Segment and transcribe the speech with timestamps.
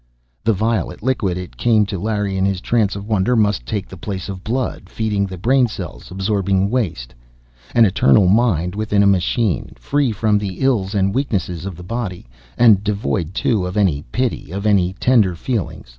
[0.43, 3.95] The violet liquid, it came to Larry in his trance of wonder, must take the
[4.01, 7.13] place of blood, feeding the brain cells, absorbing waste.
[7.75, 9.73] An eternal mind, within a machine!
[9.75, 12.25] Free from the ills and weaknesses of the body.
[12.57, 15.89] And devoid, too, of any pity, of any tender feelings.